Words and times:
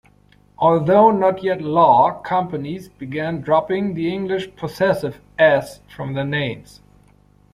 Although 0.57 1.11
not 1.11 1.43
yet 1.43 1.61
law, 1.61 2.13
companies 2.21 2.89
began 2.89 3.41
dropping 3.41 3.93
the 3.93 4.11
English 4.11 4.55
possessive 4.55 5.21
"s" 5.37 5.79
from 5.89 6.15
their 6.15 6.25
names. 6.25 6.81